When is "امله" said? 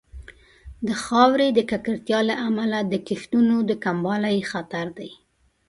2.47-2.79